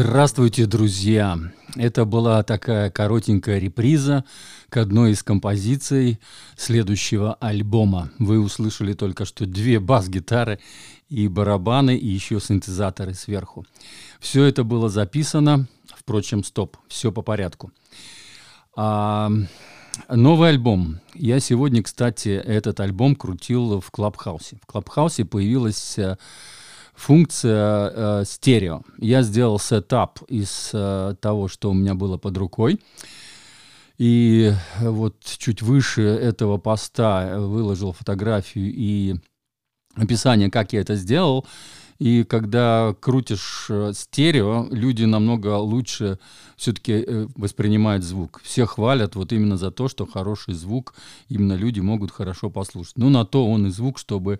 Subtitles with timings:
[0.00, 1.36] Здравствуйте, друзья!
[1.74, 4.24] Это была такая коротенькая реприза
[4.68, 6.20] к одной из композиций
[6.56, 8.08] следующего альбома.
[8.20, 10.60] Вы услышали только что две бас-гитары
[11.08, 13.66] и барабаны, и еще синтезаторы сверху.
[14.20, 15.66] Все это было записано,
[15.96, 17.72] впрочем, стоп, все по порядку.
[18.76, 19.32] А,
[20.08, 21.00] новый альбом.
[21.14, 24.60] Я сегодня, кстати, этот альбом крутил в Клабхаусе.
[24.62, 26.18] В Клабхаусе появилась э,
[26.98, 28.82] функция э, стерео.
[28.98, 32.80] Я сделал сетап из э, того, что у меня было под рукой.
[33.98, 39.14] И вот чуть выше этого поста выложил фотографию и
[39.94, 41.46] описание, как я это сделал.
[41.98, 46.20] И когда крутишь э, стерео, люди намного лучше
[46.56, 48.40] все-таки э, воспринимают звук.
[48.44, 50.94] Все хвалят вот именно за то, что хороший звук,
[51.28, 52.98] именно люди могут хорошо послушать.
[52.98, 54.38] Ну, на то он и звук, чтобы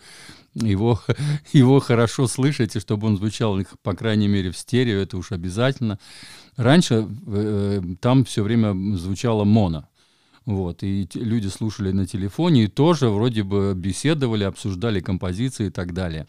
[0.55, 1.01] его,
[1.53, 5.99] его хорошо слышать, и чтобы он звучал, по крайней мере, в стерео, это уж обязательно.
[6.57, 9.89] Раньше э, там все время звучало моно.
[10.49, 15.93] Вот, и люди слушали на телефоне и тоже вроде бы беседовали, обсуждали композиции и так
[15.93, 16.27] далее.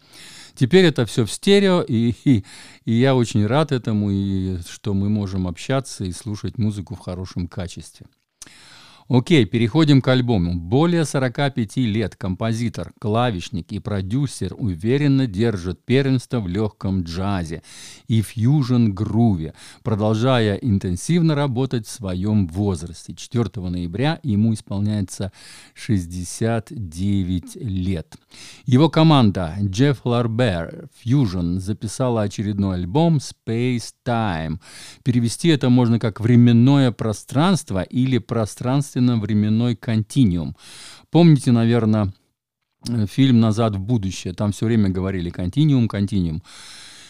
[0.54, 2.44] Теперь это все в стерео, и, и,
[2.84, 7.48] и я очень рад этому, и что мы можем общаться и слушать музыку в хорошем
[7.48, 8.08] качестве.
[9.12, 10.54] Окей, переходим к альбому.
[10.54, 17.64] Более 45 лет композитор, клавишник и продюсер уверенно держит первенство в легком джазе
[18.06, 23.12] и фьюжн-груве, продолжая интенсивно работать в своем возрасте.
[23.16, 25.32] 4 ноября ему исполняется
[25.74, 28.14] 69 лет.
[28.64, 34.60] Его команда Jeff Larber Fusion записала очередной альбом Space Time.
[35.02, 40.56] Перевести это можно как «временное пространство» или «пространство пространственно-временной континуум.
[41.10, 42.12] Помните, наверное,
[42.88, 46.42] э, фильм «Назад в будущее», там все время говорили «континуум, континуум».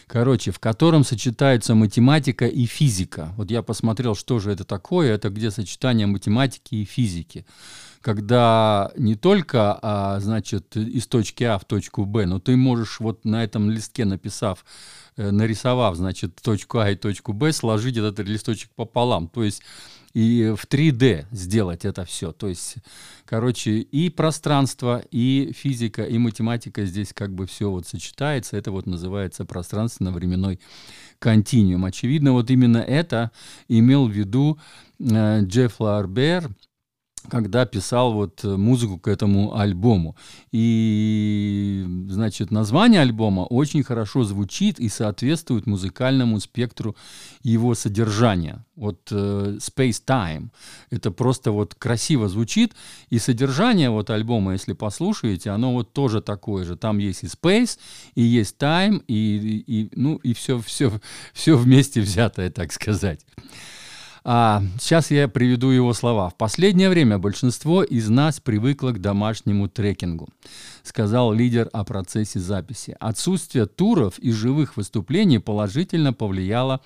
[0.06, 3.33] Короче, в котором сочетаются математика и физика.
[3.37, 5.15] Вот я посмотрел, что же это такое.
[5.15, 7.45] Это где сочетание математики и физики.
[8.00, 13.25] Когда не только, а, значит, из точки А в точку Б, но ты можешь вот
[13.25, 14.65] на этом листке, написав,
[15.16, 19.28] э, нарисовав, значит, точку А и точку Б, сложить этот листочек пополам.
[19.28, 19.62] То есть
[20.12, 22.33] и в 3D сделать это все.
[22.33, 22.77] То есть,
[23.25, 28.56] короче, и пространство, и физика, и математика здесь как бы все вот сочетается.
[28.56, 30.59] Это вот называется пространственно-временной
[31.19, 31.84] континуум.
[31.84, 33.31] Очевидно, вот именно это
[33.69, 34.59] имел в виду
[34.99, 36.50] э, Джефф Ларбер,
[37.29, 40.17] когда писал вот э, музыку к этому альбому.
[40.53, 46.97] И, значит, название альбома очень хорошо звучит и соответствует музыкальному спектру
[47.43, 48.65] его содержания.
[48.75, 50.49] Вот э, Space Time.
[50.91, 52.75] Это просто вот красиво звучит.
[53.11, 56.77] И содержание вот альбома, если послушаете, оно вот тоже такое же.
[56.77, 57.79] Там есть и Space,
[58.15, 60.93] и есть Time, и, и, ну, и все, все,
[61.35, 63.25] все вместе взятое, так сказать.
[64.23, 66.29] А, сейчас я приведу его слова.
[66.29, 70.29] В последнее время большинство из нас привыкло к домашнему трекингу,
[70.83, 72.97] сказал лидер о процессе записи.
[73.01, 76.81] Отсутствие туров и живых выступлений положительно повлияло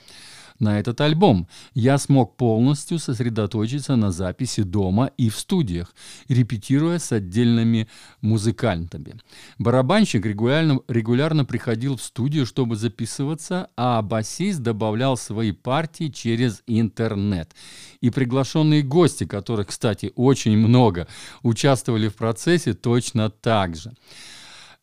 [0.58, 1.48] на этот альбом.
[1.74, 5.94] Я смог полностью сосредоточиться на записи дома и в студиях,
[6.28, 7.88] репетируя с отдельными
[8.20, 9.20] музыкантами.
[9.58, 17.54] Барабанщик регулярно, регулярно приходил в студию, чтобы записываться, а басист добавлял свои партии через интернет.
[18.00, 21.08] И приглашенные гости, которых, кстати, очень много,
[21.42, 23.92] участвовали в процессе точно так же.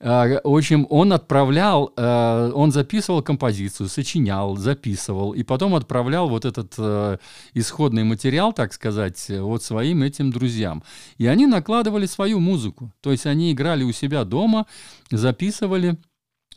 [0.01, 6.45] Э, в общем, он отправлял, э, он записывал композицию, сочинял, записывал, и потом отправлял вот
[6.45, 7.17] этот э,
[7.53, 10.83] исходный материал, так сказать, вот своим этим друзьям.
[11.19, 12.91] И они накладывали свою музыку.
[13.01, 14.65] То есть они играли у себя дома,
[15.11, 15.97] записывали,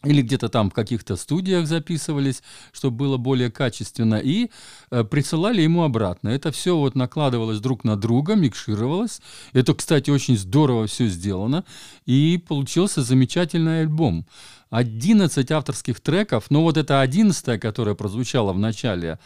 [0.05, 2.43] или где-то там в каких-то студиях записывались,
[2.73, 4.51] чтобы было более качественно, и
[4.91, 6.29] э, присылали ему обратно.
[6.29, 9.21] Это все вот накладывалось друг на друга, микшировалось.
[9.53, 11.65] Это, кстати, очень здорово все сделано,
[12.07, 14.27] и получился замечательный альбом.
[14.71, 19.19] 11 авторских треков, но вот это 11, которое прозвучало в начале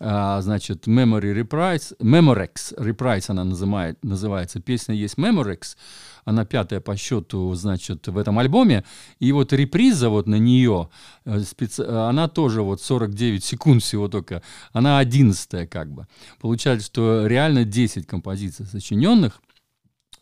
[0.00, 4.60] а, значит, Memory Reprise, Memorex Reprise она называет, называется.
[4.60, 5.76] Песня есть Memorex,
[6.24, 8.84] она пятая по счету, значит, в этом альбоме.
[9.18, 10.88] И вот реприза вот на нее,
[11.24, 11.82] э, специ...
[11.82, 14.42] она тоже вот 49 секунд всего только,
[14.72, 16.06] она одиннадцатая как бы.
[16.40, 19.40] Получается, что реально 10 композиций сочиненных,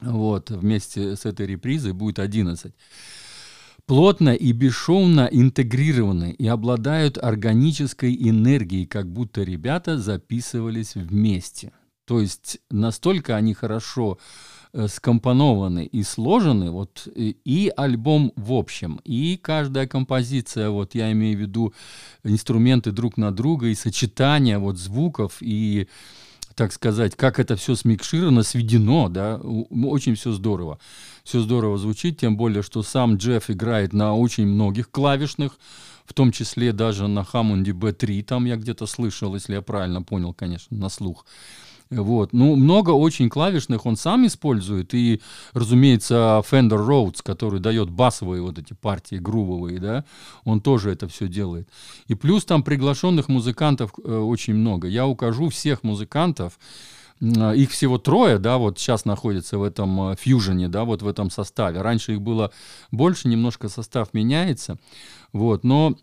[0.01, 2.75] вот, вместе с этой репризой будет 11
[3.87, 11.73] плотно и бесшовно интегрированы и обладают органической энергией, как будто ребята записывались вместе.
[12.05, 14.19] То есть настолько они хорошо
[14.73, 21.37] э, скомпонованы и сложены, вот и альбом в общем, и каждая композиция, вот я имею
[21.37, 21.75] в виду
[22.23, 25.89] инструменты друг на друга и сочетание вот звуков и
[26.57, 30.79] так сказать, как это все смикшировано, сведено, да, очень все здорово.
[31.23, 35.59] Все здорово звучит, тем более, что сам Джефф играет на очень многих клавишных,
[36.07, 40.33] в том числе даже на Hammond B3, там я где-то слышал, если я правильно понял,
[40.33, 41.27] конечно, на слух.
[41.91, 42.33] Вот.
[42.33, 44.93] Ну, много очень клавишных он сам использует.
[44.93, 45.21] И,
[45.53, 50.05] разумеется, Fender Rhodes, который дает басовые вот эти партии, грувовые, да,
[50.45, 51.69] он тоже это все делает.
[52.09, 54.89] И плюс там приглашенных музыкантов э, очень много.
[54.89, 56.59] Я укажу всех музыкантов,
[57.21, 61.09] э, их всего трое, да, вот сейчас находятся в этом э, фьюжене, да, вот в
[61.09, 61.83] этом составе.
[61.83, 62.51] Раньше их было
[62.91, 64.77] больше, немножко состав меняется,
[65.33, 65.95] вот, но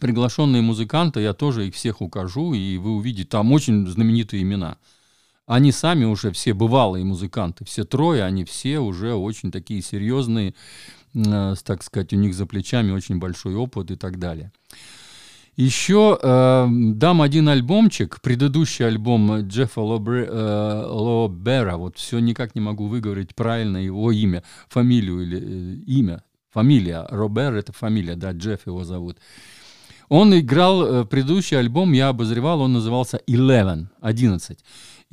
[0.00, 4.76] приглашенные музыканты, я тоже их всех укажу, и вы увидите, там очень знаменитые имена–
[5.46, 10.54] они сами уже все бывалые музыканты, все трое, они все уже очень такие серьезные,
[11.14, 14.52] э, так сказать, у них за плечами очень большой опыт и так далее.
[15.56, 22.60] Еще э, дам один альбомчик, предыдущий альбом Джеффа Лобре, э, Лобера, вот все никак не
[22.60, 28.66] могу выговорить правильно его имя, фамилию или э, имя, фамилия, Робер это фамилия, да, Джефф
[28.66, 29.18] его зовут.
[30.08, 34.58] Он играл э, предыдущий альбом, я обозревал, он назывался Eleven, 11.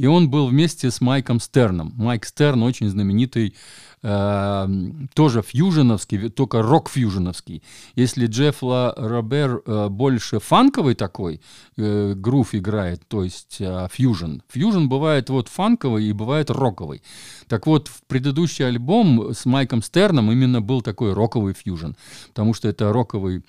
[0.02, 1.94] И он был вместе с Майком Стерном.
[1.96, 3.54] Майк Стерн очень знаменитый,
[4.02, 4.68] э,
[5.14, 7.62] тоже фьюженовский, только рок-фьюженовский.
[7.94, 11.40] Если Джефф Ла Робер э, больше фанковый такой,
[11.78, 14.42] э, грув играет, то есть э, фьюжен.
[14.50, 17.04] Фьюжен бывает вот фанковый и бывает роковый.
[17.48, 21.96] Так вот, в предыдущий альбом с Майком Стерном именно был такой роковый фьюжен,
[22.30, 23.44] потому что это роковый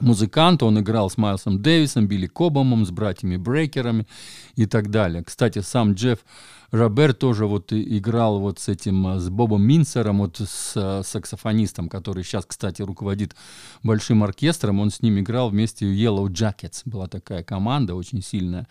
[0.00, 4.06] музыкант, он играл с Майлсом Дэвисом, Билли Кобомом, с братьями Брейкерами
[4.56, 5.22] и так далее.
[5.24, 6.18] Кстати, сам Джефф
[6.72, 11.90] Роберт тоже вот играл вот с этим, э, с Бобом Минсером, вот с э, саксофонистом,
[11.90, 13.36] который сейчас, кстати, руководит
[13.82, 18.66] большим оркестром, он с ним играл вместе в Yellow Jackets, была такая команда очень сильная,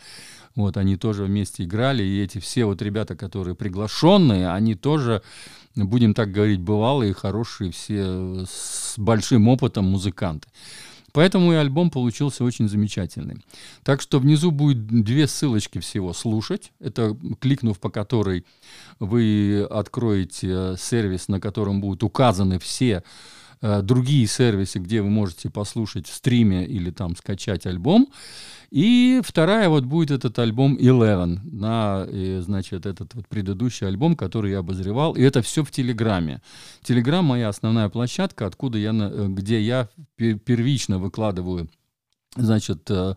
[0.56, 5.22] вот они тоже вместе играли, и эти все вот ребята, которые приглашенные, они тоже,
[5.76, 10.48] будем так говорить, бывалые, хорошие, все э, с большим опытом музыканты.
[11.14, 13.44] Поэтому и альбом получился очень замечательный.
[13.84, 16.72] Так что внизу будет две ссылочки всего слушать.
[16.80, 18.46] Это кликнув по которой
[19.00, 23.04] вы откроете сервис, на котором будут указаны все э,
[23.62, 28.12] другие сервисы, где вы можете послушать в стриме или там скачать альбом.
[28.72, 34.52] И вторая вот будет этот альбом Eleven, на, и, значит, этот вот предыдущий альбом, который
[34.52, 35.14] я обозревал.
[35.14, 36.42] И это все в Телеграме.
[36.82, 41.70] Телеграм моя основная площадка, откуда я, э, где я первично выкладываю,
[42.38, 43.16] значит, э,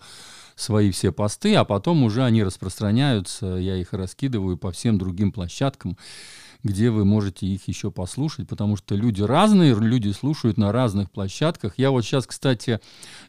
[0.56, 5.96] свои все посты, а потом уже они распространяются, я их раскидываю по всем другим площадкам
[6.64, 11.74] где вы можете их еще послушать, потому что люди разные, люди слушают на разных площадках.
[11.76, 12.80] Я вот сейчас, кстати,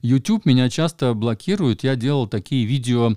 [0.01, 3.15] YouTube меня часто блокирует, я делал такие видео,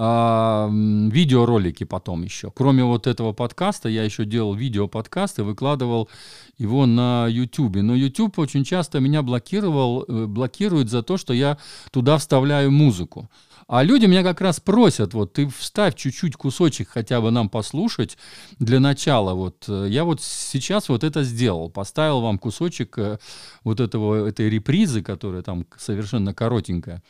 [0.00, 2.50] видеоролики потом еще.
[2.50, 6.08] Кроме вот этого подкаста, я еще делал видео-подкаст и выкладывал
[6.56, 7.76] его на YouTube.
[7.76, 11.58] Но YouTube очень часто меня блокировал, э, блокирует за то, что я
[11.90, 13.28] туда вставляю музыку.
[13.68, 18.18] А люди меня как раз просят, вот ты вставь чуть-чуть кусочек хотя бы нам послушать
[18.58, 19.34] для начала.
[19.34, 23.18] Вот э, я вот сейчас вот это сделал, поставил вам кусочек э,
[23.64, 27.02] вот этого, этой репризы, которая там совершенно коротенькая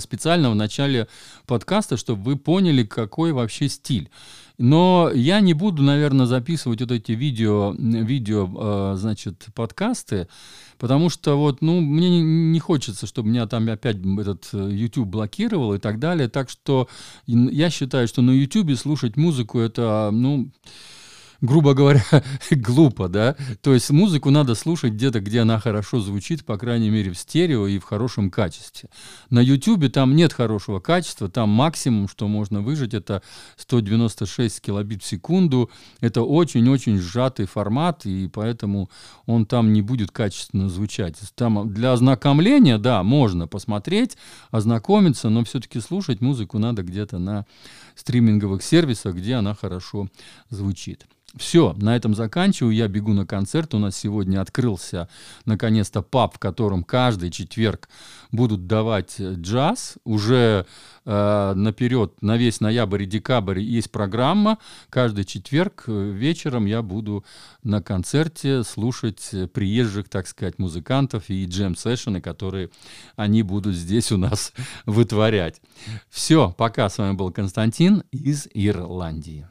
[0.00, 1.08] специально в начале
[1.46, 4.10] подкаста, чтобы вы поняли, какой вообще стиль.
[4.58, 10.28] Но я не буду, наверное, записывать вот эти видео, видео значит, подкасты,
[10.78, 15.74] Потому что вот, ну, мне не, хочется, чтобы меня там опять этот э, YouTube блокировал
[15.74, 16.28] и так далее.
[16.28, 16.88] Так что
[17.26, 20.50] я считаю, что на YouTube слушать музыку это, ну,
[21.40, 22.04] грубо говоря,
[22.50, 23.36] глупо, да.
[23.62, 27.66] То есть музыку надо слушать где-то, где она хорошо звучит, по крайней мере, в стерео
[27.66, 28.88] и в хорошем качестве.
[29.30, 33.22] На YouTube там нет хорошего качества, там максимум, что можно выжить, это
[33.56, 35.70] 196 килобит в секунду.
[36.00, 38.90] Это очень-очень сжатый формат, и поэтому
[39.26, 41.16] он там не будет качественно звучать.
[41.34, 44.16] Там для ознакомления, да, можно посмотреть,
[44.50, 47.46] ознакомиться, но все-таки слушать музыку надо где-то на
[47.94, 50.08] стриминговых сервисах, где она хорошо
[50.50, 51.06] звучит.
[51.34, 52.74] Все, на этом заканчиваю.
[52.74, 53.74] Я бегу на концерт.
[53.74, 55.08] У нас сегодня открылся
[55.44, 57.88] наконец-то паб, в котором каждый четверг
[58.32, 59.96] будут давать э, джаз.
[60.04, 60.66] Уже
[61.04, 64.58] э, наперед, на весь ноябрь и декабрь есть программа.
[64.88, 67.24] Каждый четверг э, вечером я буду
[67.62, 72.70] на концерте слушать э, приезжих, так сказать, музыкантов и джем-сессионы, которые
[73.16, 74.54] они будут здесь у нас
[74.86, 75.60] вытворять.
[76.08, 76.88] Все, пока.
[76.88, 79.46] С вами был Константин из Ирландии.